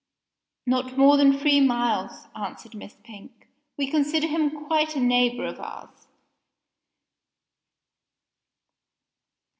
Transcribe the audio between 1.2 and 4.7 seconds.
three miles," answered Miss Pink. "We consider him